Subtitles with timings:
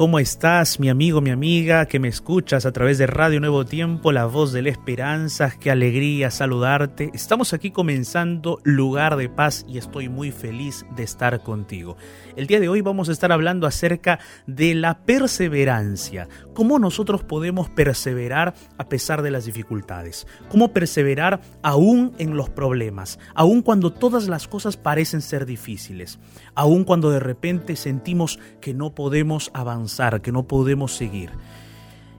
[0.00, 4.12] ¿cómo estás, mi amigo, mi amiga, que me escuchas a través de Radio Nuevo Tiempo,
[4.12, 5.52] la voz de la esperanza?
[5.60, 7.10] Qué alegría saludarte.
[7.12, 11.98] Estamos aquí comenzando Lugar de Paz y estoy muy feliz de estar contigo.
[12.34, 16.28] El día de hoy vamos a estar hablando acerca de la perseverancia.
[16.54, 20.26] Cómo nosotros podemos perseverar a pesar de las dificultades.
[20.48, 26.18] Cómo perseverar aún en los problemas, aún cuando todas las cosas parecen ser difíciles,
[26.54, 29.89] aún cuando de repente sentimos que no podemos avanzar
[30.20, 31.30] que no podemos seguir.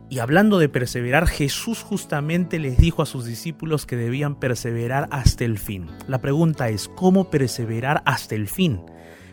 [0.10, 5.46] Y hablando de perseverar, Jesús justamente les dijo a sus discípulos que debían perseverar hasta
[5.46, 5.88] el fin.
[6.08, 8.82] La pregunta es, ¿cómo perseverar hasta el fin?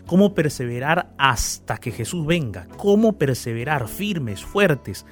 [0.07, 2.69] ¿Cómo perseverar hasta que Jesús venga?
[2.77, 5.05] ¿Cómo perseverar firmes, fuertes?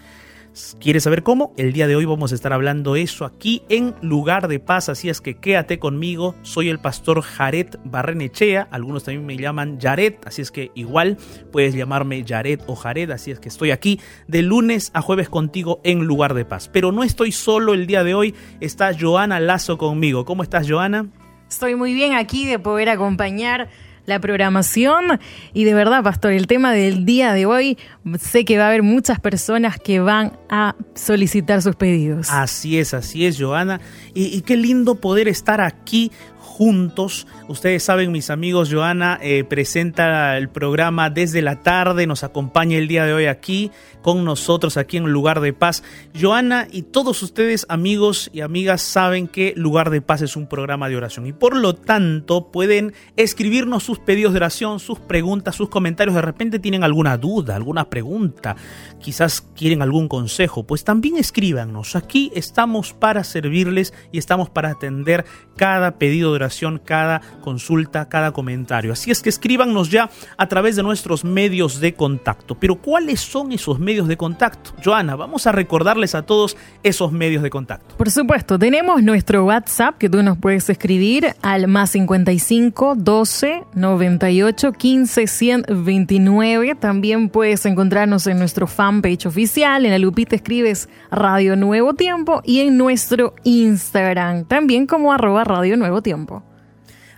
[0.81, 1.53] ¿Quieres saber cómo?
[1.59, 5.11] El día de hoy vamos a estar hablando eso aquí en Lugar de Paz, así
[5.11, 6.35] es que quédate conmigo.
[6.41, 11.19] Soy el pastor Jared Barrenechea, algunos también me llaman Jared, así es que igual
[11.53, 15.83] puedes llamarme Jared o Jared, así es que estoy aquí de lunes a jueves contigo
[15.85, 16.71] en Lugar de Paz.
[16.73, 20.25] Pero no estoy solo el día de hoy, está Joana Lazo conmigo.
[20.25, 21.07] ¿Cómo estás, Joana?
[21.51, 23.69] Estoy muy bien aquí de poder acompañar
[24.07, 25.21] la programación.
[25.53, 27.79] Y de verdad, Pastor, el tema del día de hoy,
[28.19, 32.31] sé que va a haber muchas personas que van a solicitar sus pedidos.
[32.31, 33.81] Así es, así es, Joana.
[34.15, 36.11] Y, y qué lindo poder estar aquí
[36.57, 37.27] juntos.
[37.49, 42.89] Ustedes saben, mis amigos, Joana eh, presenta el programa desde la tarde, nos acompaña el
[42.89, 45.83] día de hoy aquí con nosotros, aquí en Lugar de Paz.
[46.19, 50.89] Joana y todos ustedes, amigos y amigas, saben que Lugar de Paz es un programa
[50.89, 55.69] de oración y por lo tanto pueden escribirnos sus pedidos de oración, sus preguntas, sus
[55.69, 56.15] comentarios.
[56.15, 58.57] De repente tienen alguna duda, alguna pregunta,
[58.99, 61.97] quizás quieren algún consejo, pues también escríbanos.
[61.97, 66.46] Aquí estamos para servirles y estamos para atender cada pedido de oración
[66.79, 68.93] cada consulta, cada comentario.
[68.93, 72.55] Así es que escríbanos ya a través de nuestros medios de contacto.
[72.55, 74.73] Pero ¿cuáles son esos medios de contacto?
[74.85, 77.97] Joana, vamos a recordarles a todos esos medios de contacto.
[77.97, 84.73] Por supuesto, tenemos nuestro WhatsApp que tú nos puedes escribir al más 55 12 98
[84.73, 86.75] 15 129.
[86.75, 89.85] También puedes encontrarnos en nuestro fanpage oficial.
[89.85, 95.77] En la lupita escribes Radio Nuevo Tiempo y en nuestro Instagram también como arroba Radio
[95.77, 96.36] Nuevo Tiempo.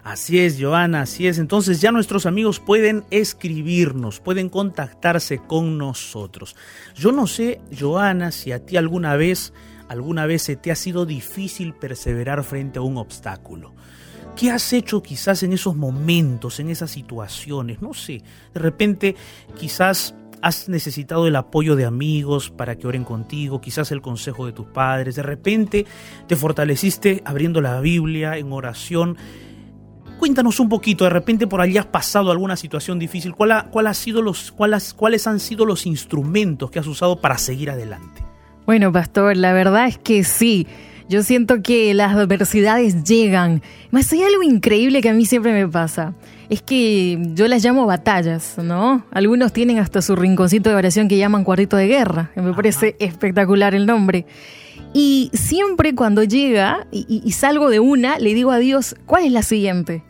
[0.09, 1.39] Así es, Joana, así es.
[1.39, 6.57] Entonces ya nuestros amigos pueden escribirnos, pueden contactarse con nosotros.
[6.95, 9.53] Yo no sé, Joana, si a ti alguna vez,
[9.87, 13.75] alguna vez se te ha sido difícil perseverar frente a un obstáculo.
[14.35, 17.83] ¿Qué has hecho quizás en esos momentos, en esas situaciones?
[17.83, 18.23] No sé,
[18.55, 19.15] de repente
[19.59, 24.53] quizás has necesitado el apoyo de amigos para que oren contigo, quizás el consejo de
[24.53, 25.85] tus padres, de repente
[26.27, 29.19] te fortaleciste abriendo la Biblia en oración
[30.19, 33.35] Cuéntanos un poquito, de repente por allí has pasado alguna situación difícil.
[33.35, 38.23] ¿Cuál ha, sido los, ¿Cuáles han sido los instrumentos que has usado para seguir adelante?
[38.67, 40.67] Bueno, pastor, la verdad es que sí.
[41.09, 43.63] Yo siento que las adversidades llegan.
[43.91, 46.13] Más hay algo increíble que a mí siempre me pasa.
[46.51, 49.05] Es que yo las llamo batallas, ¿no?
[49.11, 52.31] Algunos tienen hasta su rinconcito de oración que llaman cuartito de guerra.
[52.37, 54.27] me parece espectacular el nombre.
[54.93, 59.43] Y siempre cuando llega y, salgo de una, le digo a Dios, ¿cuál es la
[59.43, 60.03] siguiente?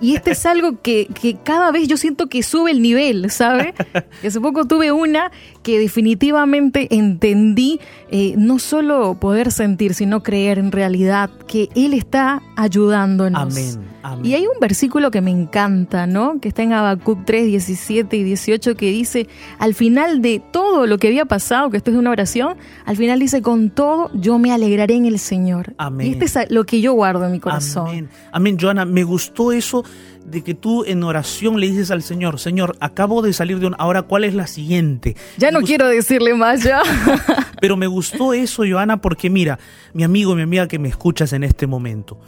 [0.00, 3.74] Y este es algo que, que, cada vez yo siento que sube el nivel, ¿sabe?
[4.26, 5.30] Hace poco tuve una
[5.62, 7.80] que definitivamente entendí
[8.10, 13.56] eh, no solo poder sentir, sino creer en realidad que Él está ayudándonos.
[13.56, 13.96] Amén.
[14.22, 16.38] Y hay un versículo que me encanta, ¿no?
[16.40, 19.26] Que está en Habacuc 3, 17 y 18 que dice,
[19.58, 23.18] al final de todo lo que había pasado, que esto es una oración, al final
[23.18, 25.74] dice, con todo yo me alegraré en el Señor.
[25.78, 26.06] Amén.
[26.06, 27.88] Y este es lo que yo guardo en mi corazón.
[27.88, 28.08] Amén.
[28.30, 29.84] Amén, Joana, me gustó eso
[30.24, 33.76] de que tú en oración le dices al Señor, Señor, acabo de salir de una,
[33.76, 35.16] ahora cuál es la siguiente.
[35.38, 36.82] Ya no quiero decirle más ya.
[37.60, 39.58] Pero me gustó eso, Joana, porque mira,
[39.94, 42.18] mi amigo, mi amiga que me escuchas en este momento,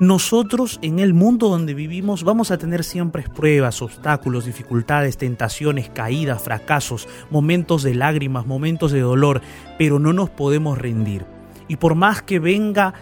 [0.00, 6.42] nosotros en el mundo donde vivimos vamos a tener siempre pruebas, obstáculos, dificultades, tentaciones, caídas,
[6.42, 9.42] fracasos, momentos de lágrimas, momentos de dolor,
[9.76, 11.24] pero no nos podemos rendir.
[11.66, 12.94] Y por más que venga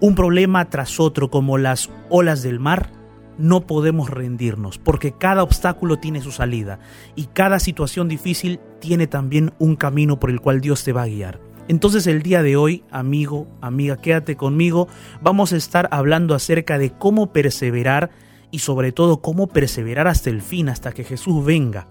[0.00, 2.97] un problema tras otro como las olas del mar,
[3.38, 6.80] no podemos rendirnos, porque cada obstáculo tiene su salida
[7.14, 11.08] y cada situación difícil tiene también un camino por el cual Dios te va a
[11.08, 11.40] guiar.
[11.68, 14.88] Entonces el día de hoy, amigo, amiga, quédate conmigo,
[15.20, 18.10] vamos a estar hablando acerca de cómo perseverar
[18.50, 21.86] y sobre todo cómo perseverar hasta el fin, hasta que Jesús venga.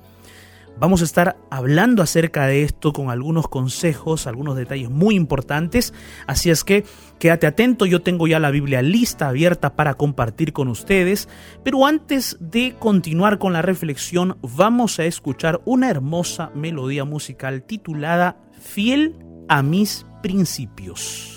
[0.80, 5.92] Vamos a estar hablando acerca de esto con algunos consejos, algunos detalles muy importantes,
[6.28, 6.86] así es que
[7.18, 11.30] quédate atento, yo tengo ya la Biblia lista, abierta para compartir con ustedes,
[11.64, 18.38] pero antes de continuar con la reflexión, vamos a escuchar una hermosa melodía musical titulada
[18.60, 19.16] Fiel
[19.50, 21.37] a mis principios.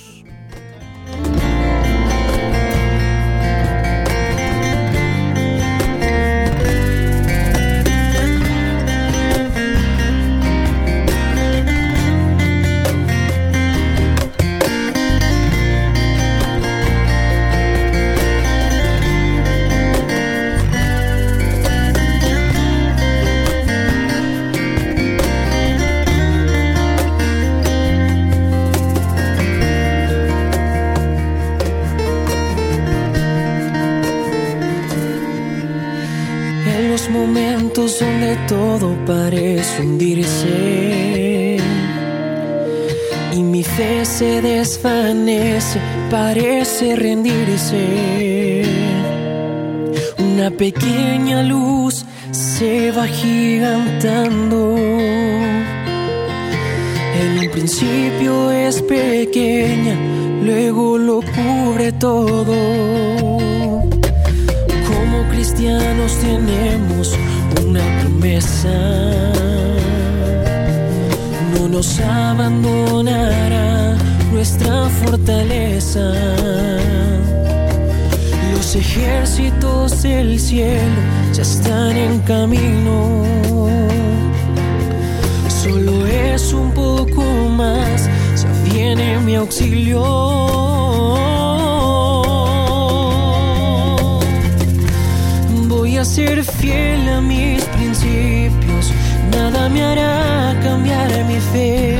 [38.51, 41.57] Todo parece hundirse
[43.33, 45.79] y mi fe se desvanece,
[46.11, 48.65] parece rendirse.
[50.19, 54.77] Una pequeña luz se va gigantando.
[57.21, 59.95] En un principio es pequeña,
[60.43, 62.57] luego lo cubre todo.
[64.89, 67.17] Como cristianos tenemos
[67.67, 68.77] una promesa.
[71.55, 73.97] No nos abandonará
[74.33, 76.13] nuestra fortaleza.
[78.53, 81.01] Los ejércitos del cielo
[81.33, 83.25] ya están en camino.
[85.63, 88.09] Solo es un poco más,
[88.41, 91.30] ya viene mi auxilio.
[96.11, 98.93] Ser fiel a mis principios,
[99.31, 101.97] nada me hará cambiar mi fe.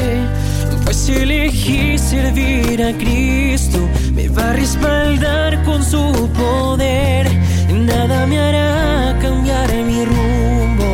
[0.85, 3.79] Pues elegí servir a Cristo,
[4.13, 7.31] me va a respaldar con su poder.
[7.73, 10.93] Nada me hará cambiar mi rumbo,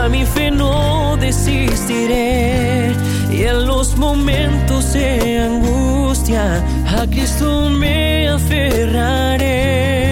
[0.00, 2.92] a mi fe no desistiré.
[3.30, 6.64] Y en los momentos de angustia,
[6.98, 10.05] a Cristo me aferraré.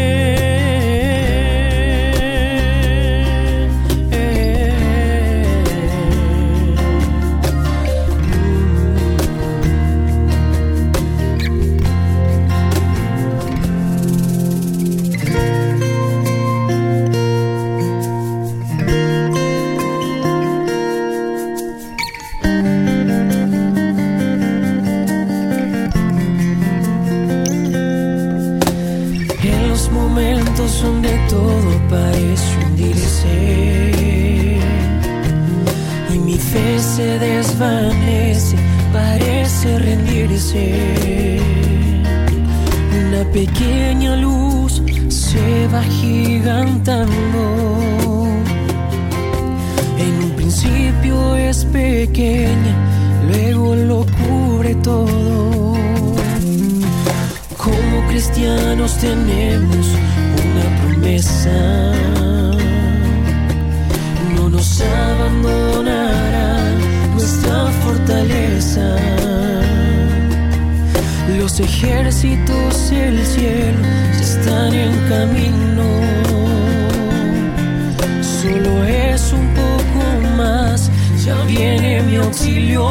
[78.45, 80.91] Solo es un poco más,
[81.25, 82.85] ya viene mi auxilio.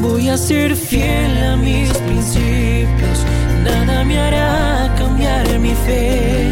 [0.00, 3.26] Voy a ser fiel a mis principios,
[3.62, 6.50] nada me hará cambiar mi fe,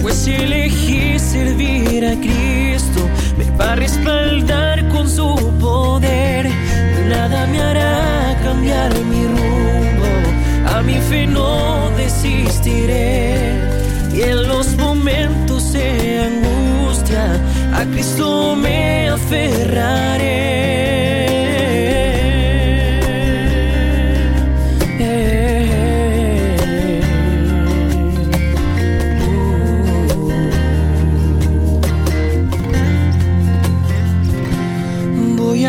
[0.00, 6.48] pues elegí servir a Cristo, me va a respaldar con su poder,
[7.06, 9.27] nada me hará cambiar mi
[10.88, 13.60] mi fe no desistiré.
[14.14, 15.86] Y en los momentos de
[16.30, 17.24] angustia,
[17.78, 20.48] a Cristo me aferraré.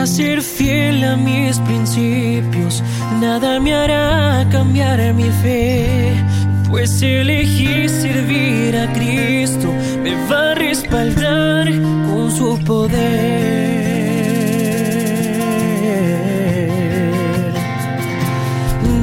[0.09, 2.83] ser fiel a mis principios,
[3.19, 6.13] nada me hará cambiar mi fe,
[6.69, 9.67] pues elegí servir a Cristo,
[10.01, 11.67] me va a respaldar
[12.09, 12.99] con su poder.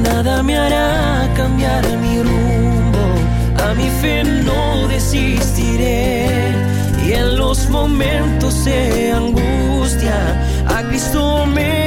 [0.03, 3.05] Nada me hará cambiar mi rumbo,
[3.63, 6.27] a mi fe no desistiré.
[7.05, 10.17] Y en los momentos de angustia,
[10.67, 11.86] a Cristo me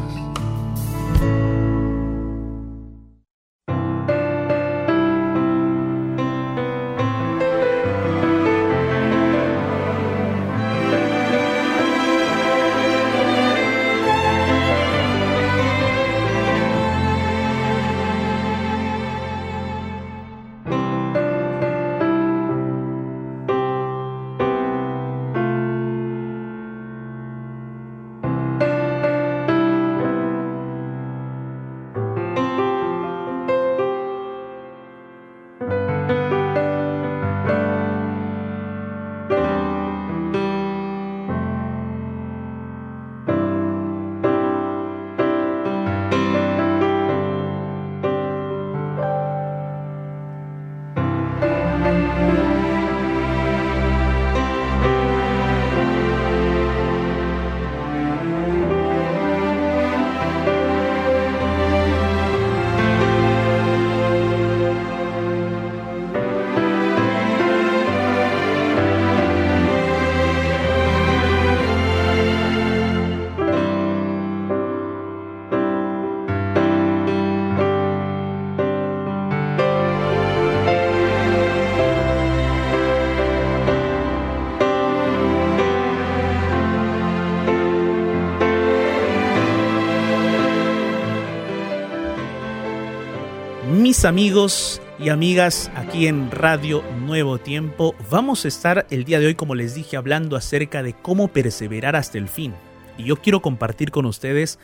[94.05, 99.35] Amigos y amigas aquí en Radio Nuevo Tiempo, vamos a estar el día de hoy,
[99.35, 102.53] como les dije, hablando acerca de cómo perseverar hasta el fin.
[102.97, 104.59] Y yo quiero compartir con ustedes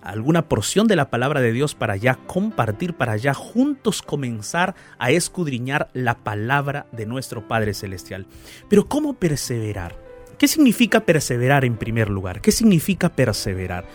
[0.00, 5.10] alguna porción de la palabra de Dios para ya compartir, para ya juntos comenzar a
[5.10, 8.26] escudriñar la palabra de nuestro Padre Celestial.
[8.68, 10.01] Pero ¿cómo perseverar?
[10.42, 12.40] ¿Qué significa perseverar en primer lugar?
[12.40, 13.86] ¿Qué significa perseverar?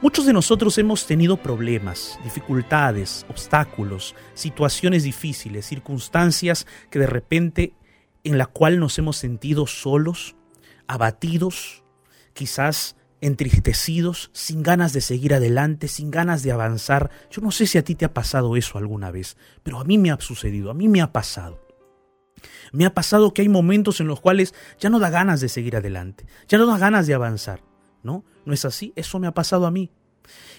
[0.00, 7.74] Muchos de nosotros hemos tenido problemas, dificultades, obstáculos, situaciones difíciles, circunstancias que de repente
[8.24, 10.36] en la cual nos hemos sentido solos,
[10.86, 11.84] abatidos,
[12.32, 17.10] quizás entristecidos, sin ganas de seguir adelante, sin ganas de avanzar.
[17.30, 19.98] Yo no sé si a ti te ha pasado eso alguna vez, pero a mí
[19.98, 21.69] me ha sucedido, a mí me ha pasado.
[22.72, 25.76] Me ha pasado que hay momentos en los cuales ya no da ganas de seguir
[25.76, 27.62] adelante, ya no da ganas de avanzar.
[28.02, 28.24] ¿no?
[28.44, 28.92] ¿No es así?
[28.96, 29.90] Eso me ha pasado a mí.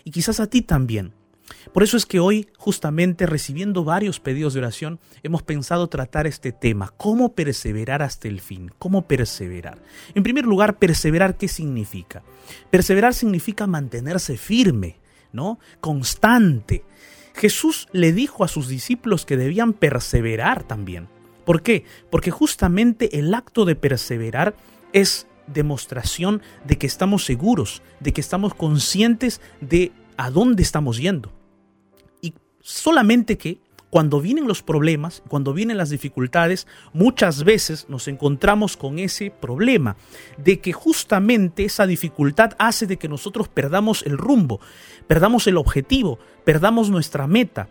[0.04, 1.14] Y quizás a ti también.
[1.74, 6.54] Por eso es que hoy, justamente recibiendo varios pedidos de oración, hemos pensado tratar este
[6.54, 9.82] tema, cómo perseverar hasta el fin, cómo perseverar.
[10.16, 12.24] En primer lugar, perseverar, ¿qué significa?
[12.70, 14.98] Perseverar significa mantenerse firme,
[15.34, 15.60] ¿no?
[15.82, 16.86] Constante.
[17.34, 21.10] Jesús le dijo a sus discípulos que debían perseverar también.
[21.46, 21.86] ¿Por qué?
[22.10, 24.56] Porque justamente el acto de perseverar
[24.94, 31.32] es demostración de que estamos seguros, de que estamos conscientes de a dónde estamos yendo.
[32.22, 33.60] Y solamente que
[33.92, 39.98] cuando vienen los problemas, cuando vienen las dificultades, muchas veces nos encontramos con ese problema
[40.38, 44.62] de que justamente esa dificultad hace de que nosotros perdamos el rumbo,
[45.08, 47.68] perdamos el objetivo, perdamos nuestra meta.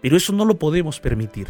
[0.00, 1.48] Pero eso no lo podemos permitir.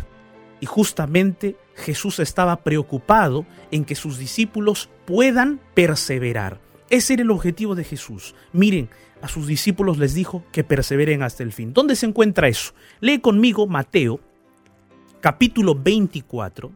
[0.60, 6.60] Y justamente Jesús estaba preocupado en que sus discípulos puedan perseverar.
[6.90, 8.34] Ese era el objetivo de Jesús.
[8.52, 8.88] Miren,
[9.20, 11.72] a sus discípulos les dijo que perseveren hasta el fin.
[11.72, 12.72] ¿Dónde se encuentra eso?
[13.00, 14.20] Lee conmigo Mateo,
[15.20, 16.72] capítulo 24,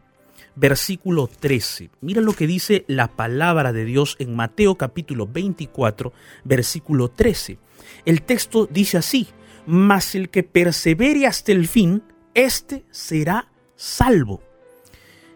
[0.55, 1.89] versículo 13.
[2.01, 6.13] Mira lo que dice la palabra de Dios en Mateo capítulo 24,
[6.43, 7.57] versículo 13.
[8.05, 9.27] El texto dice así,
[9.65, 14.41] mas el que persevere hasta el fin, éste será salvo.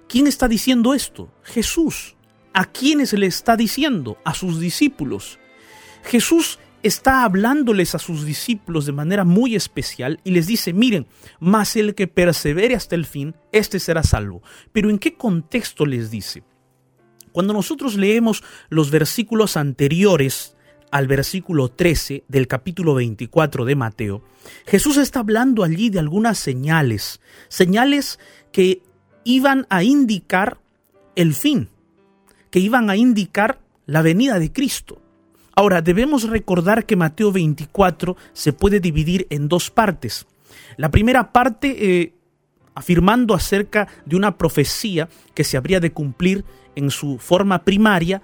[0.08, 1.32] ¿Quién está diciendo esto?
[1.44, 2.16] Jesús.
[2.54, 4.18] ¿A quiénes le está diciendo?
[4.24, 5.40] A sus discípulos.
[6.04, 11.08] Jesús está hablándoles a sus discípulos de manera muy especial y les dice, miren,
[11.40, 14.42] mas el que persevere hasta el fin, este será salvo.
[14.72, 16.44] Pero ¿en qué contexto les dice?
[17.32, 20.57] Cuando nosotros leemos los versículos anteriores
[20.92, 24.24] al versículo 13 del capítulo 24 de Mateo,
[24.66, 28.20] Jesús está hablando allí de algunas señales, señales
[28.52, 28.82] que
[29.24, 30.60] iban a indicar
[31.16, 31.70] el fin,
[32.50, 35.02] que iban a indicar la venida de Cristo.
[35.56, 40.28] Ahora, debemos recordar que Mateo 24 se puede dividir en dos partes.
[40.78, 42.14] La primera parte eh,
[42.76, 48.22] afirmando acerca de una profecía que se habría de cumplir en su forma primaria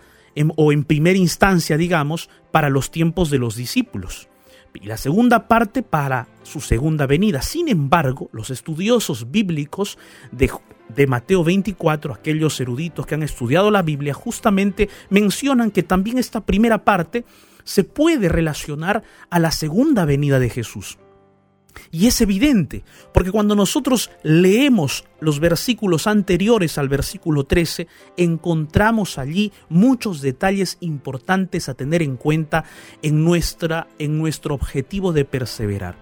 [0.55, 4.29] o en primera instancia, digamos, para los tiempos de los discípulos.
[4.73, 7.41] Y la segunda parte para su segunda venida.
[7.41, 9.99] Sin embargo, los estudiosos bíblicos
[10.31, 10.51] de,
[10.95, 16.41] de Mateo 24, aquellos eruditos que han estudiado la Biblia, justamente mencionan que también esta
[16.41, 17.23] primera parte
[17.63, 20.97] se puede relacionar a la segunda venida de Jesús.
[21.91, 27.87] Y es evidente, porque cuando nosotros leemos los versículos anteriores al versículo 13,
[28.17, 32.65] encontramos allí muchos detalles importantes a tener en cuenta
[33.01, 35.95] en, nuestra, en nuestro objetivo de perseverar.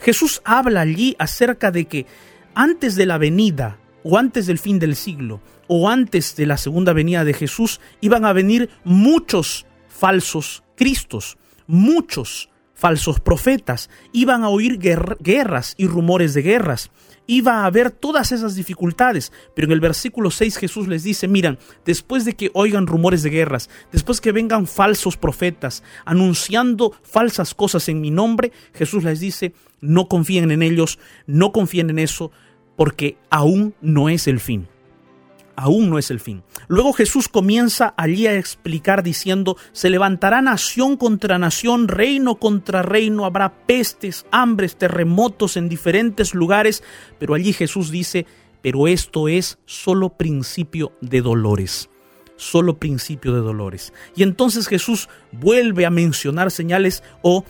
[0.00, 2.06] Jesús habla allí acerca de que
[2.54, 6.92] antes de la venida o antes del fin del siglo, o antes de la segunda
[6.92, 12.48] venida de Jesús, iban a venir muchos falsos cristos, muchos
[12.80, 16.90] falsos profetas, iban a oír guerras y rumores de guerras,
[17.26, 21.58] iba a haber todas esas dificultades, pero en el versículo 6 Jesús les dice, miran,
[21.84, 27.86] después de que oigan rumores de guerras, después que vengan falsos profetas anunciando falsas cosas
[27.90, 32.32] en mi nombre, Jesús les dice, no confíen en ellos, no confíen en eso,
[32.76, 34.68] porque aún no es el fin.
[35.60, 36.42] Aún no es el fin.
[36.68, 43.26] Luego Jesús comienza allí a explicar diciendo, se levantará nación contra nación, reino contra reino,
[43.26, 46.82] habrá pestes, hambres, terremotos en diferentes lugares,
[47.18, 48.24] pero allí Jesús dice,
[48.62, 51.90] pero esto es solo principio de dolores
[52.36, 53.92] solo principio de dolores.
[54.16, 57.44] Y entonces Jesús vuelve a mencionar señales o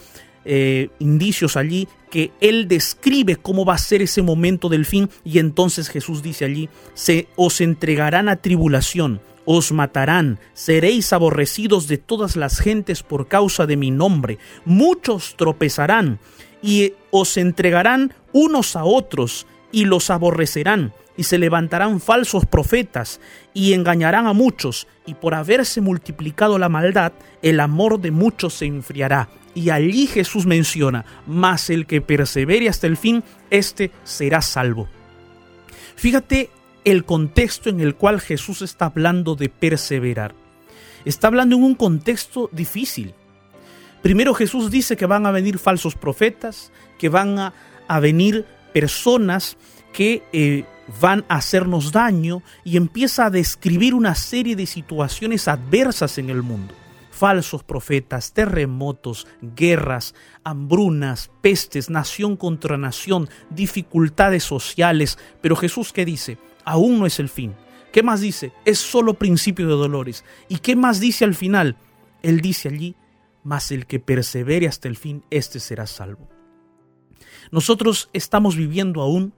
[0.44, 5.38] eh, indicios allí que él describe cómo va a ser ese momento del fin y
[5.38, 12.37] entonces Jesús dice allí, se os entregarán a tribulación, os matarán, seréis aborrecidos de todas
[12.37, 16.18] las gentes por causa de mi nombre, muchos tropezarán
[16.62, 23.20] y os entregarán unos a otros y los aborrecerán y se levantarán falsos profetas
[23.53, 28.64] y engañarán a muchos, y por haberse multiplicado la maldad, el amor de muchos se
[28.64, 29.29] enfriará.
[29.54, 34.88] Y allí Jesús menciona, mas el que persevere hasta el fin, éste será salvo.
[35.96, 36.50] Fíjate
[36.84, 40.34] el contexto en el cual Jesús está hablando de perseverar.
[41.04, 43.14] Está hablando en un contexto difícil.
[44.02, 47.52] Primero Jesús dice que van a venir falsos profetas, que van a,
[48.00, 49.56] venir personas
[49.92, 50.64] que eh,
[51.00, 56.42] van a hacernos daño y empieza a describir una serie de situaciones adversas en el
[56.42, 56.79] mundo
[57.20, 65.18] falsos profetas, terremotos, guerras, hambrunas, pestes, nación contra nación, dificultades sociales.
[65.42, 66.38] Pero Jesús, ¿qué dice?
[66.64, 67.54] Aún no es el fin.
[67.92, 68.52] ¿Qué más dice?
[68.64, 70.24] Es solo principio de dolores.
[70.48, 71.76] ¿Y qué más dice al final?
[72.22, 72.96] Él dice allí,
[73.44, 76.26] mas el que persevere hasta el fin, éste será salvo.
[77.50, 79.35] Nosotros estamos viviendo aún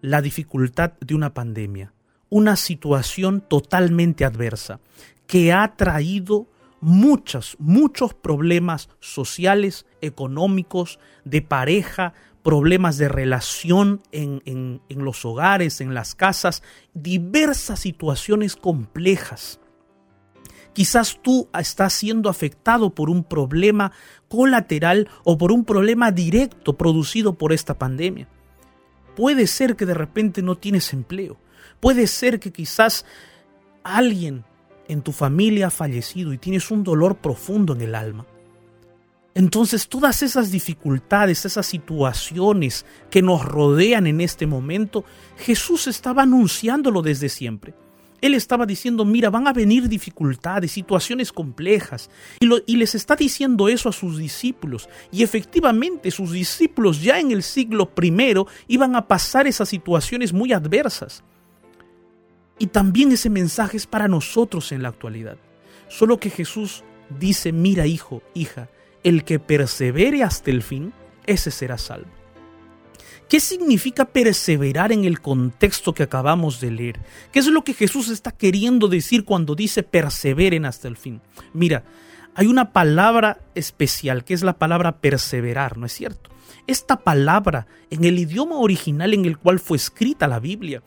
[0.00, 1.94] la dificultad de una pandemia,
[2.28, 4.80] una situación totalmente adversa
[5.28, 6.48] que ha traído
[6.84, 15.94] muchos, muchos problemas sociales, económicos, de pareja, problemas de relación en, en, los hogares, en
[15.94, 19.60] las casas, diversas situaciones complejas.
[20.74, 23.92] Quizás tú estás siendo afectado por un problema
[24.28, 28.28] colateral o por un problema directo producido por esta pandemia.
[29.16, 31.38] Puede ser que de repente no tienes empleo.
[31.80, 33.06] Puede ser que quizás
[33.84, 34.44] alguien
[34.88, 38.26] en tu familia ha fallecido y tienes un dolor profundo en el alma.
[39.34, 45.04] Entonces todas esas dificultades, esas situaciones que nos rodean en este momento,
[45.36, 47.74] Jesús estaba anunciándolo desde siempre.
[48.20, 52.08] Él estaba diciendo, mira, van a venir dificultades, situaciones complejas,
[52.40, 54.88] y, les está diciendo eso a sus discípulos.
[55.12, 60.54] Y efectivamente sus discípulos ya en el siglo primero iban a pasar esas situaciones muy
[60.54, 61.22] adversas.
[62.58, 65.36] Y también ese mensaje es para nosotros en la actualidad.
[65.88, 66.84] Solo que Jesús
[67.18, 68.68] dice, mira hijo, hija,
[69.02, 70.92] el que persevere hasta el fin,
[71.26, 72.10] ese será salvo.
[73.28, 77.00] ¿Qué significa perseverar en el contexto que acabamos de leer?
[77.32, 81.20] ¿Qué es lo que Jesús está queriendo decir cuando dice perseveren hasta el fin?
[81.52, 81.84] Mira,
[82.34, 86.30] hay una palabra especial que es la palabra perseverar, ¿no es cierto?
[86.66, 90.82] Esta palabra en el idioma original en el cual fue escrita la Biblia,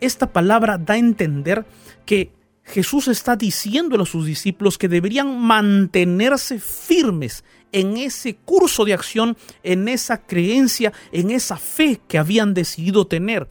[0.00, 1.64] esta palabra da a entender
[2.04, 2.32] que
[2.66, 9.36] Jesús está diciendo a sus discípulos que deberían mantenerse firmes en ese curso de acción,
[9.62, 13.48] en esa creencia, en esa fe que habían decidido tener.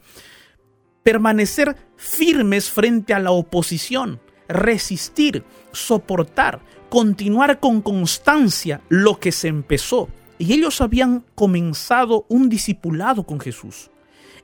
[1.02, 10.08] Permanecer firmes frente a la oposición, resistir, soportar, continuar con constancia lo que se empezó.
[10.38, 13.90] Y ellos habían comenzado un discipulado con Jesús.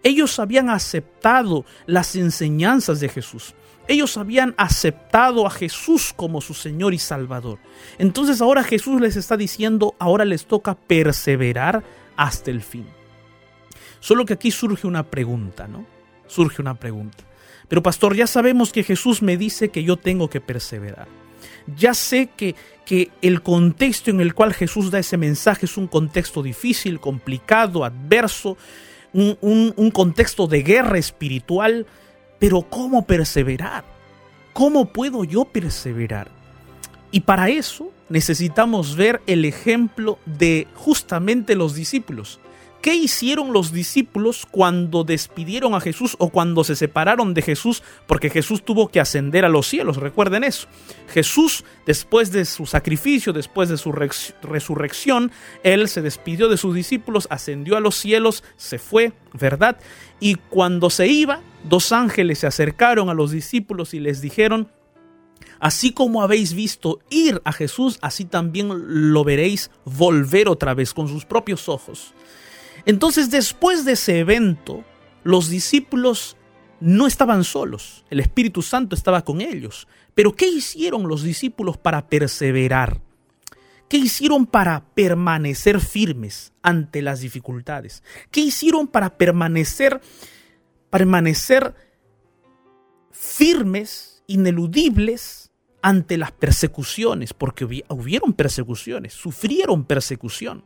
[0.03, 3.55] Ellos habían aceptado las enseñanzas de Jesús.
[3.89, 7.59] Ellos habían aceptado a Jesús como su Señor y Salvador.
[7.99, 11.83] Entonces ahora Jesús les está diciendo, ahora les toca perseverar
[12.17, 12.87] hasta el fin.
[14.01, 15.87] Solo que aquí surge una pregunta, ¿no?
[16.27, 17.25] Surge una pregunta.
[17.69, 21.09] Pero pastor, ya sabemos que Jesús me dice que yo tengo que perseverar.
[21.77, 25.87] Ya sé que, que el contexto en el cual Jesús da ese mensaje es un
[25.87, 28.57] contexto difícil, complicado, adverso,
[29.13, 31.87] un, un contexto de guerra espiritual,
[32.39, 33.85] pero ¿cómo perseverar?
[34.53, 36.31] ¿Cómo puedo yo perseverar?
[37.11, 42.41] Y para eso necesitamos ver el ejemplo de justamente los discípulos.
[42.83, 47.81] ¿Qué hicieron los discípulos cuando despidieron a Jesús o cuando se separaron de Jesús?
[48.09, 50.67] Porque Jesús tuvo que ascender a los cielos, recuerden eso.
[51.15, 55.31] Jesús, después de su sacrificio, después de su resurrección,
[55.63, 59.79] Él se despidió de sus discípulos, ascendió a los cielos, se fue, ¿verdad?
[60.19, 64.69] Y cuando se iba, dos ángeles se acercaron a los discípulos y les dijeron,
[65.61, 71.07] Así como habéis visto ir a Jesús, así también lo veréis volver otra vez con
[71.07, 72.15] sus propios ojos.
[72.87, 74.85] Entonces, después de ese evento,
[75.25, 76.37] los discípulos
[76.81, 79.87] no estaban solos, el Espíritu Santo estaba con ellos.
[80.15, 83.01] Pero ¿qué hicieron los discípulos para perseverar?
[83.89, 88.03] ¿Qué hicieron para permanecer firmes ante las dificultades?
[88.31, 90.01] ¿Qué hicieron para permanecer
[90.91, 91.75] permanecer
[93.11, 97.33] firmes, ineludibles ante las persecuciones?
[97.33, 100.65] Porque hubieron persecuciones, sufrieron persecución.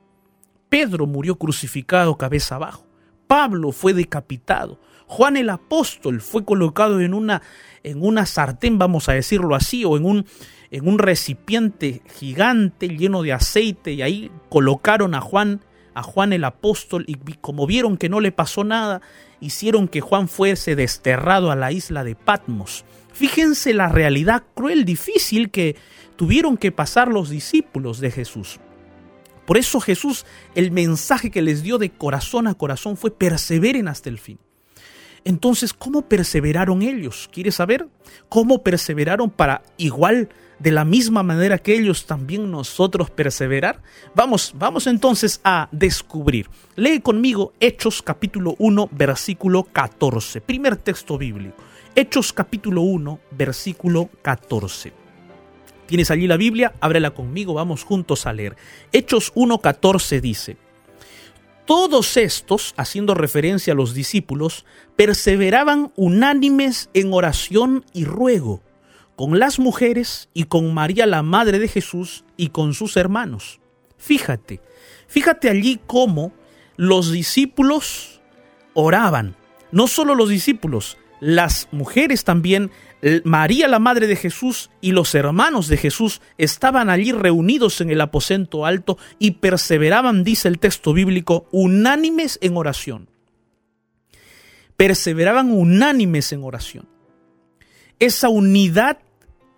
[0.69, 2.87] Pedro murió crucificado cabeza abajo.
[3.27, 4.81] Pablo fue decapitado.
[5.07, 7.43] Juan el apóstol fue colocado en una,
[7.83, 10.27] en una sartén, vamos a decirlo así, o en un,
[10.71, 15.61] en un recipiente gigante lleno de aceite y ahí colocaron a Juan,
[15.95, 19.01] a Juan el apóstol y como vieron que no le pasó nada,
[19.41, 22.85] hicieron que Juan fuese desterrado a la isla de Patmos.
[23.13, 25.77] Fíjense la realidad cruel, difícil que
[26.17, 28.61] tuvieron que pasar los discípulos de Jesús.
[29.47, 34.09] Por eso Jesús, el mensaje que les dio de corazón a corazón fue perseveren hasta
[34.09, 34.39] el fin.
[35.27, 37.29] Entonces, ¿cómo perseveraron ellos?
[37.33, 37.89] ¿Quieres saber?
[38.29, 40.29] ¿Cómo perseveraron para igual,
[40.61, 43.83] de la misma manera que ellos, también nosotros perseverar?
[44.15, 46.49] Vamos, vamos entonces a descubrir.
[46.77, 50.41] Lee conmigo Hechos capítulo 1, versículo 14.
[50.43, 51.57] Primer texto bíblico.
[51.97, 54.93] Hechos capítulo 1, versículo 14.
[55.87, 56.75] ¿Tienes allí la Biblia?
[56.81, 58.57] Ábrela conmigo, vamos juntos a leer.
[58.93, 60.57] Hechos 1.14 dice,
[61.65, 64.65] Todos estos, haciendo referencia a los discípulos,
[64.97, 68.63] perseveraban unánimes en oración y ruego,
[69.15, 73.61] con las mujeres y con María la Madre de Jesús y con sus hermanos.
[73.97, 74.61] Fíjate,
[75.07, 76.33] fíjate allí cómo
[76.77, 78.21] los discípulos
[78.75, 79.37] oraban.
[79.73, 82.71] No solo los discípulos, las mujeres también
[83.25, 88.01] María la Madre de Jesús y los hermanos de Jesús estaban allí reunidos en el
[88.01, 93.09] aposento alto y perseveraban, dice el texto bíblico, unánimes en oración.
[94.77, 96.89] Perseveraban unánimes en oración.
[97.99, 98.99] Esa unidad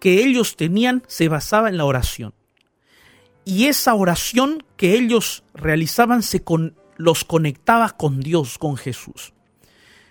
[0.00, 2.34] que ellos tenían se basaba en la oración.
[3.44, 6.42] Y esa oración que ellos realizaban se
[6.96, 9.32] los conectaba con Dios, con Jesús.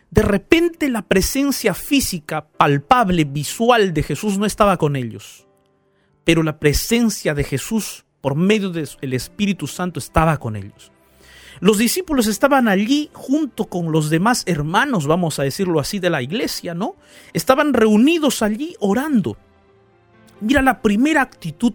[0.09, 5.47] De repente la presencia física, palpable, visual de Jesús no estaba con ellos,
[6.23, 10.91] pero la presencia de Jesús por medio del Espíritu Santo estaba con ellos.
[11.59, 16.21] Los discípulos estaban allí junto con los demás hermanos, vamos a decirlo así, de la
[16.21, 16.95] iglesia, ¿no?
[17.33, 19.37] Estaban reunidos allí orando.
[20.39, 21.73] Mira, la primera actitud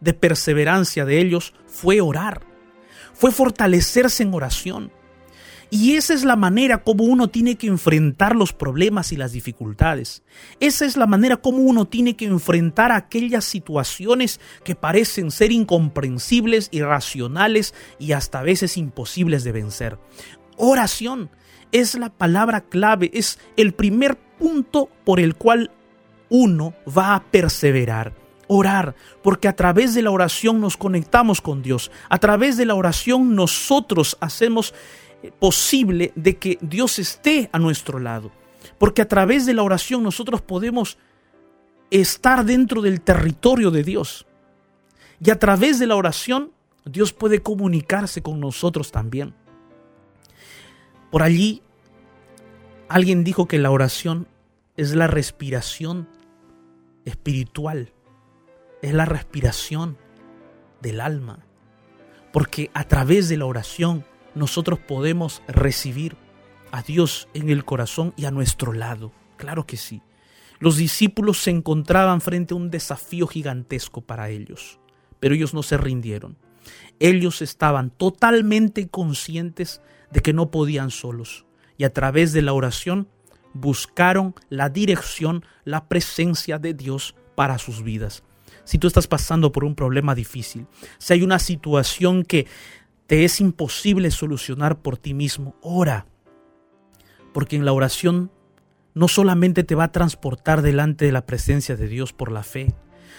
[0.00, 2.42] de perseverancia de ellos fue orar,
[3.14, 4.92] fue fortalecerse en oración.
[5.70, 10.22] Y esa es la manera como uno tiene que enfrentar los problemas y las dificultades.
[10.60, 16.68] Esa es la manera como uno tiene que enfrentar aquellas situaciones que parecen ser incomprensibles,
[16.70, 19.98] irracionales y hasta a veces imposibles de vencer.
[20.56, 21.30] Oración
[21.72, 25.72] es la palabra clave, es el primer punto por el cual
[26.28, 28.12] uno va a perseverar.
[28.46, 31.90] Orar, porque a través de la oración nos conectamos con Dios.
[32.10, 34.74] A través de la oración nosotros hacemos
[35.32, 38.32] posible de que Dios esté a nuestro lado.
[38.78, 40.98] Porque a través de la oración nosotros podemos
[41.90, 44.26] estar dentro del territorio de Dios.
[45.24, 46.50] Y a través de la oración
[46.84, 49.34] Dios puede comunicarse con nosotros también.
[51.10, 51.62] Por allí
[52.88, 54.26] alguien dijo que la oración
[54.76, 56.08] es la respiración
[57.04, 57.92] espiritual,
[58.82, 59.96] es la respiración
[60.80, 61.38] del alma,
[62.32, 64.04] porque a través de la oración
[64.34, 66.16] nosotros podemos recibir
[66.72, 69.12] a Dios en el corazón y a nuestro lado.
[69.36, 70.02] Claro que sí.
[70.58, 74.80] Los discípulos se encontraban frente a un desafío gigantesco para ellos,
[75.20, 76.36] pero ellos no se rindieron.
[76.98, 81.44] Ellos estaban totalmente conscientes de que no podían solos
[81.76, 83.08] y a través de la oración
[83.52, 88.22] buscaron la dirección, la presencia de Dios para sus vidas.
[88.64, 90.66] Si tú estás pasando por un problema difícil,
[90.98, 92.46] si hay una situación que
[93.06, 96.06] te es imposible solucionar por ti mismo, ora.
[97.32, 98.30] Porque en la oración
[98.94, 102.74] no solamente te va a transportar delante de la presencia de Dios por la fe,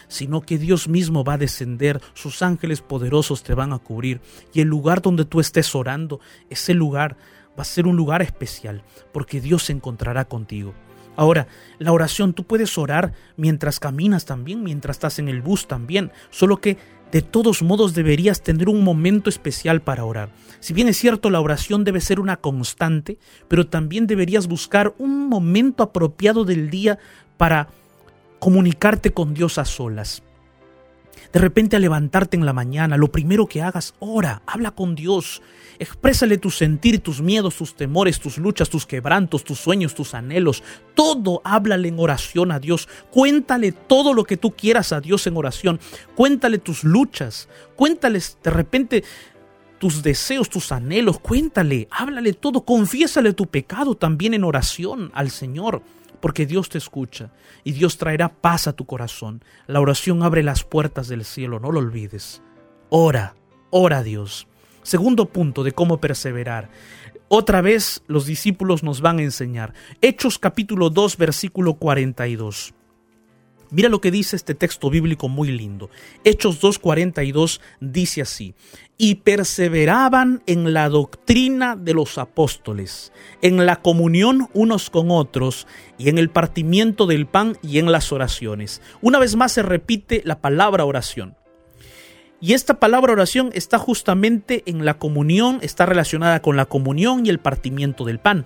[0.07, 4.21] sino que Dios mismo va a descender, sus ángeles poderosos te van a cubrir
[4.53, 6.19] y el lugar donde tú estés orando,
[6.49, 7.17] ese lugar
[7.57, 10.73] va a ser un lugar especial, porque Dios se encontrará contigo.
[11.17, 11.47] Ahora,
[11.79, 16.57] la oración tú puedes orar mientras caminas también, mientras estás en el bus también, solo
[16.57, 16.77] que
[17.11, 20.29] de todos modos deberías tener un momento especial para orar.
[20.59, 25.29] Si bien es cierto, la oración debe ser una constante, pero también deberías buscar un
[25.29, 26.97] momento apropiado del día
[27.37, 27.69] para
[28.39, 30.23] comunicarte con Dios a solas.
[31.33, 35.41] De repente al levantarte en la mañana, lo primero que hagas, ora, habla con Dios,
[35.79, 40.63] exprésale tu sentir, tus miedos, tus temores, tus luchas, tus quebrantos, tus sueños, tus anhelos,
[40.93, 45.37] todo háblale en oración a Dios, cuéntale todo lo que tú quieras a Dios en
[45.37, 45.79] oración,
[46.15, 49.03] cuéntale tus luchas, cuéntales de repente
[49.77, 55.83] tus deseos, tus anhelos, cuéntale, háblale todo, confiésale tu pecado también en oración al Señor
[56.19, 57.31] porque Dios te escucha
[57.63, 59.43] y Dios traerá paz a tu corazón.
[59.67, 62.41] La oración abre las puertas del cielo, no lo olvides.
[62.89, 63.35] Ora,
[63.71, 64.47] ora a Dios.
[64.83, 66.69] Segundo punto de cómo perseverar.
[67.27, 69.73] Otra vez los discípulos nos van a enseñar.
[70.01, 72.74] Hechos capítulo 2 versículo 42.
[73.71, 75.89] Mira lo que dice este texto bíblico muy lindo.
[76.23, 78.53] Hechos 2.42 dice así,
[78.97, 86.09] y perseveraban en la doctrina de los apóstoles, en la comunión unos con otros, y
[86.09, 88.81] en el partimiento del pan y en las oraciones.
[89.01, 91.35] Una vez más se repite la palabra oración.
[92.41, 97.29] Y esta palabra oración está justamente en la comunión, está relacionada con la comunión y
[97.29, 98.45] el partimiento del pan.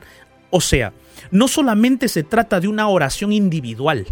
[0.52, 0.94] O sea,
[1.32, 4.08] no solamente se trata de una oración individual,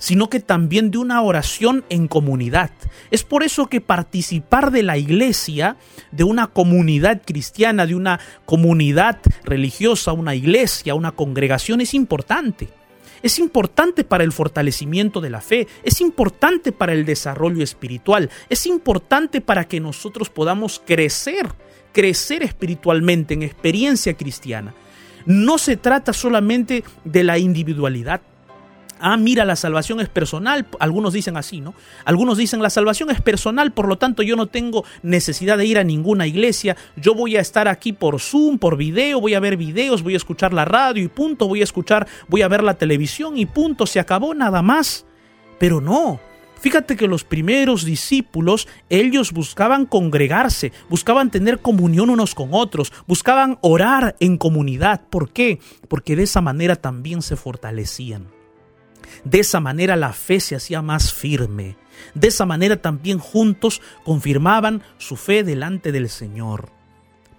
[0.00, 2.70] sino que también de una oración en comunidad.
[3.12, 5.76] Es por eso que participar de la iglesia,
[6.10, 12.68] de una comunidad cristiana, de una comunidad religiosa, una iglesia, una congregación, es importante.
[13.22, 18.66] Es importante para el fortalecimiento de la fe, es importante para el desarrollo espiritual, es
[18.66, 21.46] importante para que nosotros podamos crecer,
[21.92, 24.74] crecer espiritualmente en experiencia cristiana.
[25.26, 28.22] No se trata solamente de la individualidad,
[29.00, 30.66] Ah, mira, la salvación es personal.
[30.78, 31.74] Algunos dicen así, ¿no?
[32.04, 35.78] Algunos dicen la salvación es personal, por lo tanto yo no tengo necesidad de ir
[35.78, 36.76] a ninguna iglesia.
[36.96, 40.18] Yo voy a estar aquí por Zoom, por video, voy a ver videos, voy a
[40.18, 43.86] escuchar la radio y punto, voy a escuchar, voy a ver la televisión y punto,
[43.86, 45.06] se acabó nada más.
[45.58, 46.20] Pero no,
[46.60, 53.58] Fíjate que los primeros discípulos, ellos buscaban congregarse, buscaban tener comunión unos con otros, buscaban
[53.62, 55.00] orar en comunidad.
[55.08, 55.58] ¿Por qué?
[55.88, 58.39] Porque de esa manera también se fortalecían.
[59.24, 61.76] De esa manera la fe se hacía más firme.
[62.14, 66.80] De esa manera también juntos confirmaban su fe delante del Señor.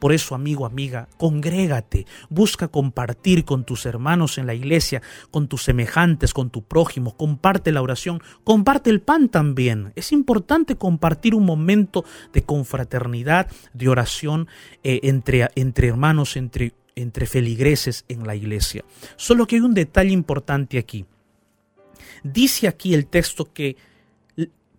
[0.02, 5.62] Por eso, amigo, amiga, congrégate, busca compartir con tus hermanos en la iglesia, con tus
[5.62, 9.94] semejantes, con tu prójimo, comparte la oración, comparte el pan también.
[9.96, 12.04] Es importante compartir un momento
[12.34, 14.48] de confraternidad, de oración
[14.84, 18.84] eh, entre, entre hermanos, entre, entre feligreses en la iglesia.
[19.18, 21.06] Solo que hay un detalle importante aquí.
[22.24, 23.78] Dice aquí el texto que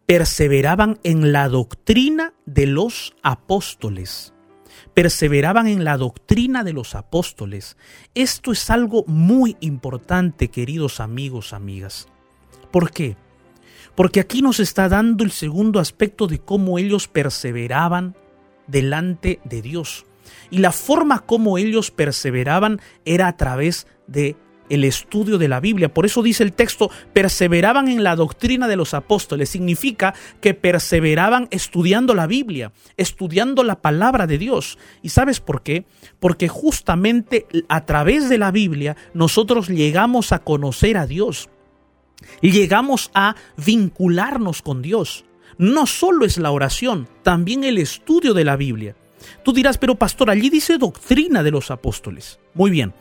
[0.07, 4.33] perseveraban en la doctrina de los apóstoles.
[4.95, 7.77] Perseveraban en la doctrina de los apóstoles.
[8.15, 12.09] Esto es algo muy importante, queridos amigos, amigas.
[12.71, 13.17] ¿Por qué?
[13.95, 18.17] Porque aquí nos está dando el segundo aspecto de cómo ellos perseveraban
[18.67, 20.07] delante de Dios.
[20.51, 24.37] Y la forma como ellos perseveraban era a través de
[24.73, 25.93] el estudio de la Biblia.
[25.93, 29.51] Por eso dice el texto, perseveraban en la doctrina de los apóstoles.
[29.51, 34.79] Significa que perseveraban estudiando la Biblia, estudiando la palabra de Dios.
[35.03, 35.85] ¿Y sabes por qué?
[36.21, 41.51] Porque justamente a través de la Biblia nosotros llegamos a conocer a Dios.
[42.41, 45.27] Llegamos a vincularnos con Dios.
[45.59, 48.97] No solo es la oración, también el estudio de la Biblia.
[49.45, 52.41] Tú dirás, pero pastor, allí dice doctrina de los apóstoles.
[52.55, 52.95] Muy bien.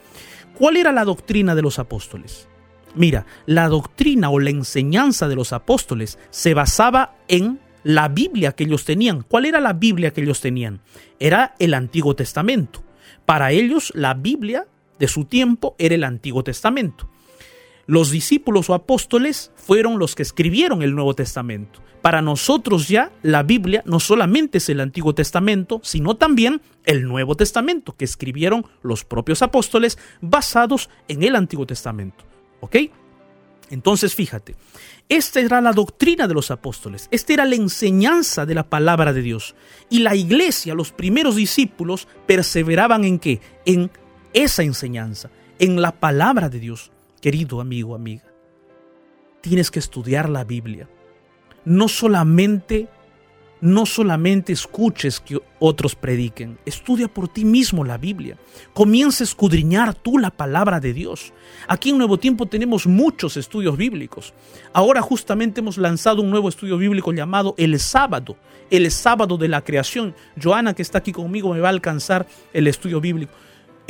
[0.57, 2.47] ¿Cuál era la doctrina de los apóstoles?
[2.95, 8.65] Mira, la doctrina o la enseñanza de los apóstoles se basaba en la Biblia que
[8.65, 9.23] ellos tenían.
[9.23, 10.81] ¿Cuál era la Biblia que ellos tenían?
[11.19, 12.83] Era el Antiguo Testamento.
[13.25, 14.67] Para ellos, la Biblia
[14.99, 17.09] de su tiempo era el Antiguo Testamento.
[17.91, 21.82] Los discípulos o apóstoles fueron los que escribieron el Nuevo Testamento.
[22.01, 27.36] Para nosotros ya la Biblia no solamente es el Antiguo Testamento, sino también el Nuevo
[27.36, 32.23] Testamento que escribieron los propios apóstoles basados en el Antiguo Testamento.
[32.62, 32.77] ¿Ok?
[33.71, 34.56] Entonces fíjate,
[35.10, 39.21] esta era la doctrina de los apóstoles, esta era la enseñanza de la palabra de
[39.21, 39.54] Dios.
[39.89, 43.41] Y la iglesia, los primeros discípulos, perseveraban en qué?
[43.65, 43.91] En
[44.32, 46.90] esa enseñanza, en la palabra de Dios.
[47.21, 48.25] Querido amigo, amiga,
[49.41, 50.89] tienes que estudiar la Biblia
[51.65, 52.88] no solamente
[53.62, 58.36] no solamente escuches que otros prediquen, estudia por ti mismo la Biblia.
[58.73, 61.31] Comienza a escudriñar tú la palabra de Dios.
[61.67, 64.34] Aquí en Nuevo Tiempo tenemos muchos estudios bíblicos.
[64.73, 68.36] Ahora justamente hemos lanzado un nuevo estudio bíblico llamado El Sábado,
[68.71, 70.15] el Sábado de la Creación.
[70.41, 73.31] Joana, que está aquí conmigo, me va a alcanzar el estudio bíblico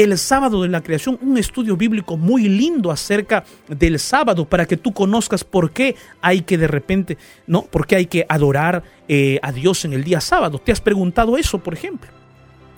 [0.02, 4.78] el sábado de la creación, un estudio bíblico muy lindo acerca del sábado para que
[4.78, 7.64] tú conozcas por qué hay que de repente, ¿no?
[7.64, 10.60] ¿Por qué hay que adorar eh, a Dios en el día sábado?
[10.60, 12.10] ¿Te has preguntado eso, por ejemplo?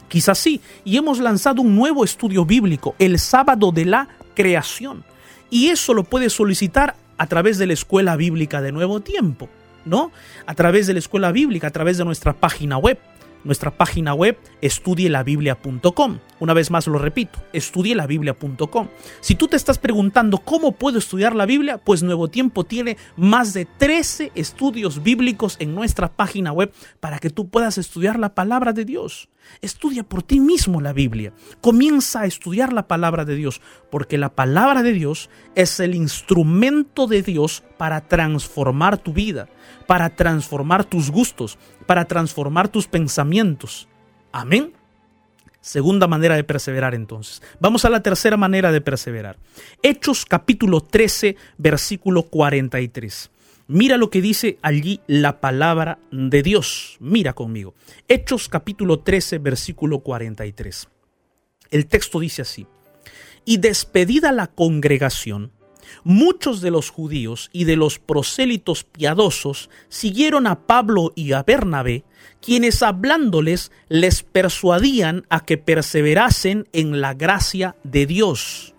[0.09, 0.59] Quizás sí.
[0.83, 5.03] Y hemos lanzado un nuevo estudio bíblico, el sábado de la creación.
[5.49, 9.49] Y eso lo puedes solicitar a través de la escuela bíblica de Nuevo Tiempo,
[9.85, 10.11] ¿no?
[10.45, 12.99] A través de la escuela bíblica, a través de nuestra página web
[13.43, 16.19] nuestra página web estudielabiblia.com.
[16.39, 18.87] Una vez más lo repito, estudielabiblia.com.
[19.21, 23.53] Si tú te estás preguntando cómo puedo estudiar la Biblia, pues Nuevo Tiempo tiene más
[23.53, 28.73] de 13 estudios bíblicos en nuestra página web para que tú puedas estudiar la palabra
[28.73, 29.29] de Dios.
[29.61, 31.33] Estudia por ti mismo la Biblia.
[31.61, 37.07] Comienza a estudiar la palabra de Dios, porque la palabra de Dios es el instrumento
[37.07, 39.49] de Dios para transformar tu vida,
[39.87, 43.87] para transformar tus gustos, para transformar tus pensamientos.
[44.31, 44.73] Amén.
[45.61, 47.41] Segunda manera de perseverar entonces.
[47.61, 49.37] Vamos a la tercera manera de perseverar.
[49.81, 53.31] Hechos capítulo 13, versículo 43.
[53.73, 56.95] Mira lo que dice allí la palabra de Dios.
[56.99, 57.73] Mira conmigo.
[58.07, 60.89] Hechos capítulo 13, versículo 43.
[61.71, 62.67] El texto dice así.
[63.45, 65.53] Y despedida la congregación,
[66.03, 72.03] muchos de los judíos y de los prosélitos piadosos siguieron a Pablo y a Bernabé,
[72.43, 78.75] quienes hablándoles les persuadían a que perseverasen en la gracia de Dios.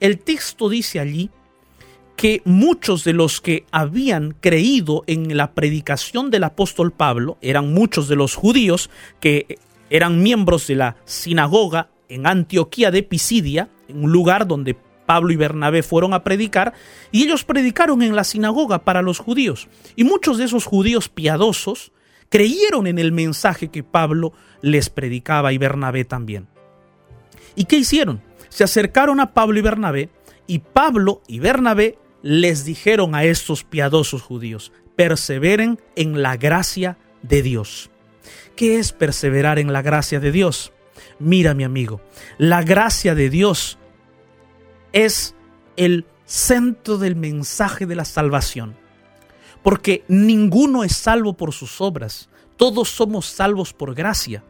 [0.00, 1.28] El texto dice allí
[2.20, 8.08] que muchos de los que habían creído en la predicación del apóstol Pablo, eran muchos
[8.08, 9.56] de los judíos que
[9.88, 15.36] eran miembros de la sinagoga en Antioquía de Pisidia, en un lugar donde Pablo y
[15.36, 16.74] Bernabé fueron a predicar,
[17.10, 19.68] y ellos predicaron en la sinagoga para los judíos.
[19.96, 21.90] Y muchos de esos judíos piadosos
[22.28, 26.48] creyeron en el mensaje que Pablo les predicaba y Bernabé también.
[27.56, 28.20] ¿Y qué hicieron?
[28.50, 30.10] Se acercaron a Pablo y Bernabé,
[30.46, 37.42] y Pablo y Bernabé les dijeron a estos piadosos judíos, perseveren en la gracia de
[37.42, 37.90] Dios.
[38.56, 40.72] ¿Qué es perseverar en la gracia de Dios?
[41.18, 42.00] Mira mi amigo,
[42.38, 43.78] la gracia de Dios
[44.92, 45.34] es
[45.76, 48.76] el centro del mensaje de la salvación,
[49.62, 54.44] porque ninguno es salvo por sus obras, todos somos salvos por gracia.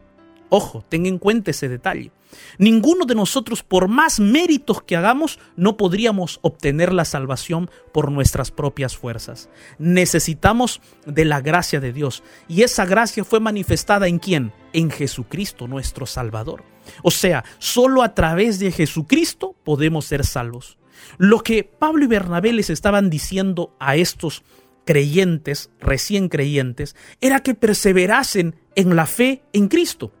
[0.53, 2.11] Ojo, ten en cuenta ese detalle.
[2.57, 8.51] Ninguno de nosotros, por más méritos que hagamos, no podríamos obtener la salvación por nuestras
[8.51, 9.49] propias fuerzas.
[9.79, 12.21] Necesitamos de la gracia de Dios.
[12.49, 14.51] Y esa gracia fue manifestada en quién?
[14.73, 16.65] En Jesucristo, nuestro Salvador.
[17.01, 20.77] O sea, solo a través de Jesucristo podemos ser salvos.
[21.17, 24.43] Lo que Pablo y Bernabé les estaban diciendo a estos
[24.83, 30.11] creyentes, recién creyentes, era que perseverasen en la fe en Cristo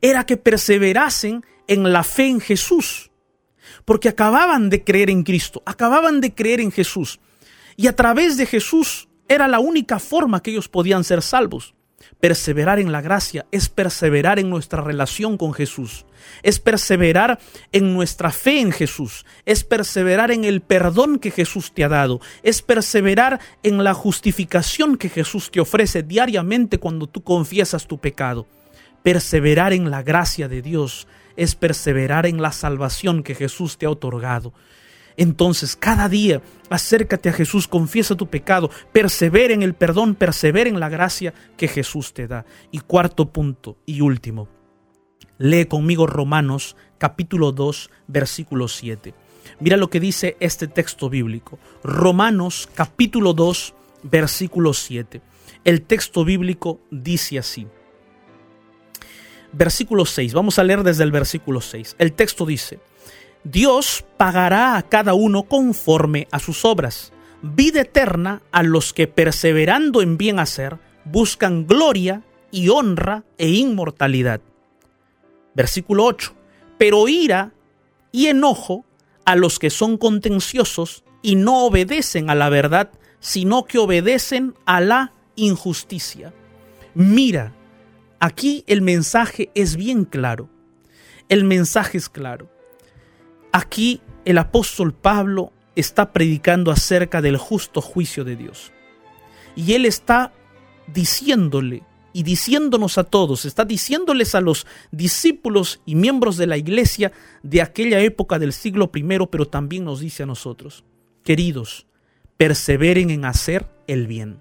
[0.00, 3.10] era que perseverasen en la fe en Jesús,
[3.84, 7.20] porque acababan de creer en Cristo, acababan de creer en Jesús,
[7.76, 11.74] y a través de Jesús era la única forma que ellos podían ser salvos.
[12.20, 16.04] Perseverar en la gracia es perseverar en nuestra relación con Jesús,
[16.42, 17.40] es perseverar
[17.72, 22.20] en nuestra fe en Jesús, es perseverar en el perdón que Jesús te ha dado,
[22.42, 28.46] es perseverar en la justificación que Jesús te ofrece diariamente cuando tú confiesas tu pecado.
[29.02, 33.90] Perseverar en la gracia de Dios es perseverar en la salvación que Jesús te ha
[33.90, 34.52] otorgado.
[35.16, 36.40] Entonces, cada día
[36.70, 41.68] acércate a Jesús, confiesa tu pecado, persevera en el perdón, persevera en la gracia que
[41.68, 42.46] Jesús te da.
[42.70, 44.48] Y cuarto punto y último,
[45.38, 49.14] lee conmigo Romanos capítulo 2, versículo 7.
[49.60, 51.58] Mira lo que dice este texto bíblico.
[51.82, 53.74] Romanos capítulo 2,
[54.04, 55.20] versículo 7.
[55.64, 57.66] El texto bíblico dice así.
[59.52, 61.96] Versículo 6, vamos a leer desde el versículo 6.
[61.98, 62.80] El texto dice,
[63.44, 67.12] Dios pagará a cada uno conforme a sus obras.
[67.42, 74.40] Vida eterna a los que perseverando en bien hacer buscan gloria y honra e inmortalidad.
[75.54, 76.34] Versículo 8.
[76.78, 77.52] Pero ira
[78.12, 78.84] y enojo
[79.24, 82.90] a los que son contenciosos y no obedecen a la verdad,
[83.20, 86.32] sino que obedecen a la injusticia.
[86.94, 87.54] Mira,
[88.22, 90.48] aquí el mensaje es bien claro.
[91.28, 92.48] El mensaje es claro.
[93.52, 98.72] Aquí el apóstol Pablo está predicando acerca del justo juicio de Dios.
[99.56, 100.32] Y él está
[100.86, 107.10] diciéndole y diciéndonos a todos, está diciéndoles a los discípulos y miembros de la iglesia
[107.42, 110.84] de aquella época del siglo I, pero también nos dice a nosotros,
[111.24, 111.86] queridos,
[112.36, 114.40] perseveren en hacer el bien.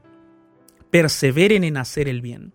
[0.91, 2.53] Perseveren en hacer el bien.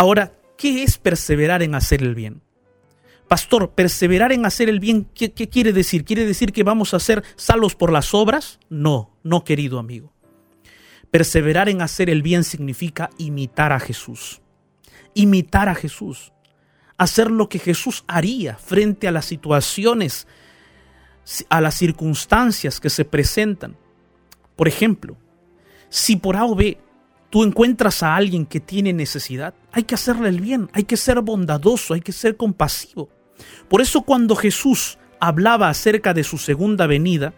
[0.00, 2.40] Ahora, ¿qué es perseverar en hacer el bien?
[3.28, 6.06] Pastor, perseverar en hacer el bien, ¿qué, quiere decir?
[6.06, 8.60] ¿Quiere decir que vamos a ser salvos por las obras?
[8.70, 10.14] No, no, querido amigo.
[11.10, 14.40] Perseverar en hacer el bien significa imitar a Jesús.
[15.12, 16.32] Imitar a Jesús.
[16.96, 20.26] Hacer lo que Jesús haría frente a las situaciones,
[21.50, 23.76] a las circunstancias que se presentan.
[24.56, 25.18] Por ejemplo,
[25.90, 26.78] si por A o B
[27.30, 31.20] tú encuentras a alguien que tiene necesidad, hay que hacerle el bien, hay que ser
[31.20, 33.08] bondadoso, hay que ser compasivo.
[33.68, 37.32] Por eso cuando Jesús hablaba acerca de su segunda venida,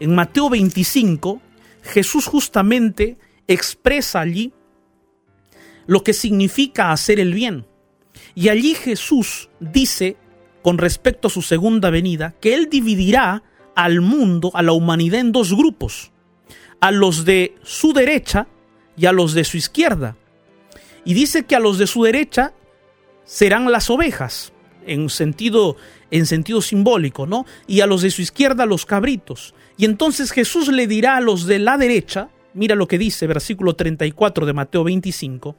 [0.00, 1.40] en Mateo 25,
[1.82, 4.52] Jesús justamente expresa allí
[5.86, 7.66] lo que significa hacer el bien.
[8.34, 10.16] Y allí Jesús dice,
[10.62, 13.42] con respecto a su segunda venida, que Él dividirá
[13.74, 16.12] al mundo, a la humanidad, en dos grupos,
[16.80, 18.46] a los de su derecha
[18.96, 20.16] y a los de su izquierda.
[21.04, 22.52] Y dice que a los de su derecha
[23.24, 24.52] serán las ovejas,
[24.86, 25.76] en sentido,
[26.10, 27.46] en sentido simbólico, ¿no?
[27.66, 29.54] Y a los de su izquierda los cabritos.
[29.76, 33.74] Y entonces Jesús le dirá a los de la derecha, mira lo que dice versículo
[33.74, 35.56] 34 de Mateo 25,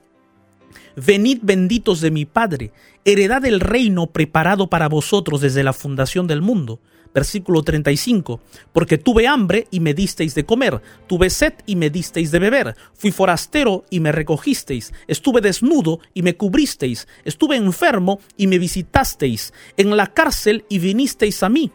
[0.96, 2.72] Venid benditos de mi Padre,
[3.04, 6.80] heredad del reino preparado para vosotros desde la fundación del mundo
[7.16, 8.41] Versículo 35.
[8.74, 12.76] Porque tuve hambre y me disteis de comer, tuve sed y me disteis de beber,
[12.93, 19.53] fui forastero y me recogisteis, estuve desnudo y me cubristeis, estuve enfermo y me visitasteis,
[19.78, 21.72] en la cárcel y vinisteis a mí.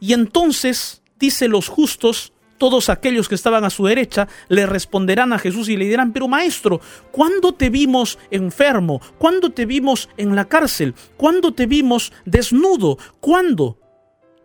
[0.00, 5.38] Y entonces, dice los justos, todos aquellos que estaban a su derecha le responderán a
[5.38, 6.80] Jesús y le dirán, pero maestro,
[7.10, 9.00] ¿cuándo te vimos enfermo?
[9.18, 10.94] ¿Cuándo te vimos en la cárcel?
[11.16, 12.98] ¿Cuándo te vimos desnudo?
[13.20, 13.79] ¿Cuándo?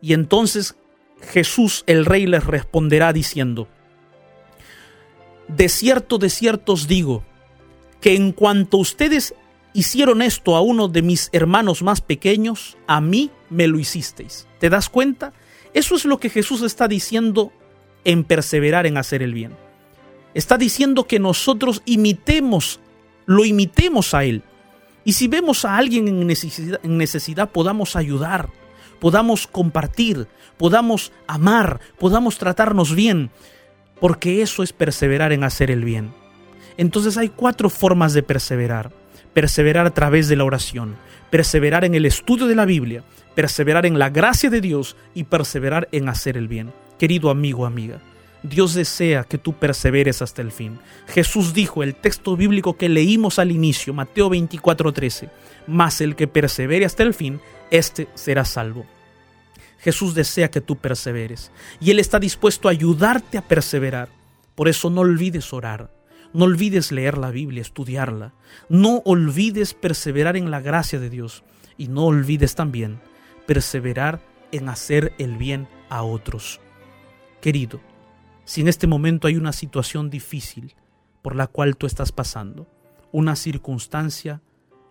[0.01, 0.75] Y entonces
[1.21, 3.67] Jesús el rey les responderá diciendo,
[5.47, 7.23] De cierto, de cierto os digo,
[8.01, 9.33] que en cuanto ustedes
[9.73, 14.47] hicieron esto a uno de mis hermanos más pequeños, a mí me lo hicisteis.
[14.59, 15.33] ¿Te das cuenta?
[15.73, 17.51] Eso es lo que Jesús está diciendo
[18.05, 19.51] en perseverar en hacer el bien.
[20.33, 22.79] Está diciendo que nosotros imitemos,
[23.25, 24.43] lo imitemos a Él.
[25.03, 28.49] Y si vemos a alguien en necesidad, en necesidad podamos ayudar
[28.99, 30.27] podamos compartir,
[30.57, 33.29] podamos amar, podamos tratarnos bien,
[33.99, 36.13] porque eso es perseverar en hacer el bien.
[36.77, 38.91] Entonces hay cuatro formas de perseverar.
[39.33, 40.95] Perseverar a través de la oración,
[41.29, 43.03] perseverar en el estudio de la Biblia,
[43.35, 46.71] perseverar en la gracia de Dios y perseverar en hacer el bien.
[46.97, 47.99] Querido amigo, amiga,
[48.43, 50.79] Dios desea que tú perseveres hasta el fin.
[51.07, 55.29] Jesús dijo, el texto bíblico que leímos al inicio, Mateo 24:13,
[55.67, 57.41] mas el que persevere hasta el fin,
[57.71, 58.85] éste será salvo.
[59.79, 64.09] Jesús desea que tú perseveres y Él está dispuesto a ayudarte a perseverar.
[64.55, 65.91] Por eso no olvides orar,
[66.33, 68.33] no olvides leer la Biblia, estudiarla,
[68.69, 71.43] no olvides perseverar en la gracia de Dios
[71.77, 72.99] y no olvides también
[73.45, 76.61] perseverar en hacer el bien a otros.
[77.41, 77.79] Querido,
[78.45, 80.75] si en este momento hay una situación difícil
[81.21, 82.67] por la cual tú estás pasando,
[83.11, 84.41] una circunstancia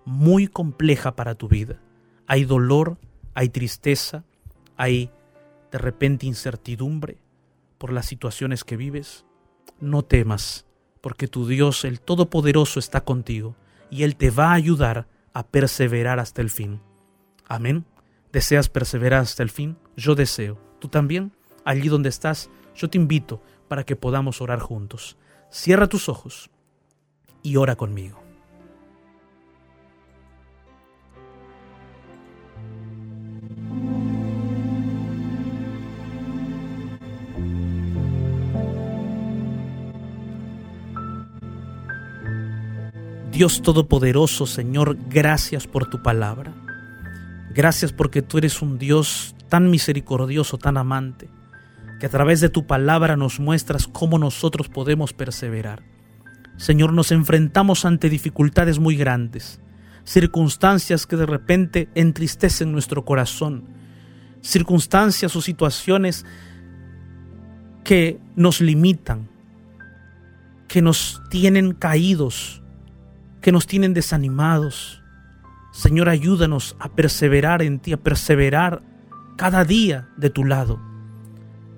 [0.05, 1.81] muy compleja para tu vida.
[2.27, 2.99] Hay dolor,
[3.35, 4.25] hay tristeza,
[4.77, 5.11] hay
[5.71, 7.19] de repente incertidumbre
[7.79, 9.25] por las situaciones que vives.
[9.81, 10.67] No temas,
[11.01, 13.57] porque tu Dios, el Todopoderoso, está contigo
[13.91, 16.81] y Él te va a ayudar a perseverar hasta el fin.
[17.47, 17.85] Amén.
[18.33, 19.77] ¿Deseas perseverar hasta el fin?
[19.97, 20.59] Yo deseo.
[20.81, 21.33] ¿Tú también?
[21.65, 25.17] Allí donde estás, yo te invito para que podamos orar juntos.
[25.51, 26.51] Cierra tus ojos
[27.43, 28.24] y ora conmigo.
[43.35, 46.53] Dios Todopoderoso, Señor, gracias por tu palabra.
[47.53, 51.29] Gracias porque tú eres un Dios tan misericordioso, tan amante,
[51.99, 55.83] que a través de tu palabra nos muestras cómo nosotros podemos perseverar.
[56.59, 59.61] Señor, nos enfrentamos ante dificultades muy grandes,
[60.05, 63.65] circunstancias que de repente entristecen nuestro corazón,
[64.43, 66.25] circunstancias o situaciones
[67.83, 69.29] que nos limitan,
[70.69, 72.61] que nos tienen caídos,
[73.45, 75.03] que nos tienen desanimados.
[75.71, 78.83] Señor, ayúdanos a perseverar en ti, a perseverar
[79.37, 80.81] cada día de tu lado.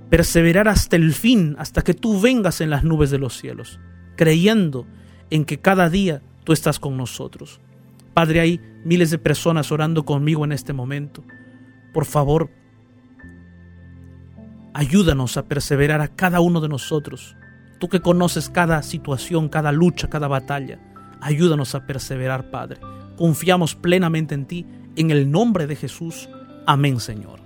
[0.08, 3.80] Perseverar hasta el fin, hasta que tú vengas en las nubes de los cielos,
[4.16, 4.86] creyendo
[5.30, 7.60] en que cada día tú estás con nosotros.
[8.14, 11.24] Padre, hay miles de personas orando conmigo en este momento.
[11.92, 12.48] Por favor,
[14.72, 17.34] ayúdanos a perseverar a cada uno de nosotros.
[17.80, 20.78] Tú que conoces cada situación, cada lucha, cada batalla.
[21.26, 22.80] Ayúdanos a perseverar, Padre.
[23.16, 24.64] Confiamos plenamente en ti,
[24.94, 26.28] en el nombre de Jesús.
[26.68, 27.45] Amén, Señor.